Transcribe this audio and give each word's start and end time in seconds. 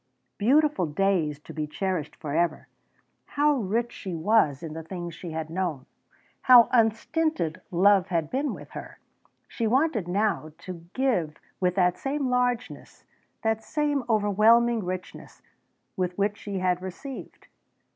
Beautiful 0.39 0.87
days 0.87 1.37
to 1.41 1.53
be 1.53 1.67
cherished 1.67 2.15
forever! 2.15 2.67
How 3.37 3.53
rich 3.57 3.91
she 3.91 4.15
was 4.15 4.63
in 4.63 4.73
the 4.73 4.81
things 4.81 5.13
she 5.13 5.29
had 5.29 5.51
known! 5.51 5.85
How 6.41 6.69
unstinted 6.71 7.61
love 7.69 8.07
had 8.07 8.31
been 8.31 8.51
with 8.55 8.71
her! 8.71 8.97
She 9.47 9.67
wanted 9.67 10.07
now 10.07 10.53
to 10.57 10.87
give 10.95 11.37
with 11.59 11.75
that 11.75 11.99
same 11.99 12.31
largeness, 12.31 13.05
that 13.43 13.63
same 13.63 14.03
overwhelming 14.09 14.83
richness, 14.83 15.43
with 15.95 16.17
which 16.17 16.35
she 16.39 16.57
had 16.57 16.81
received. 16.81 17.45